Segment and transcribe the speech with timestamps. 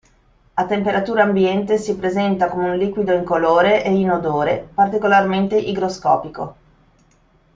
[0.55, 6.55] A temperatura ambiente si presenta come un liquido incolore e inodore particolarmente igroscopico.